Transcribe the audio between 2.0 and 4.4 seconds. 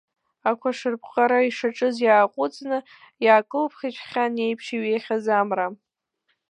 иааҟәыҵны иаакылԥхеит жәхьан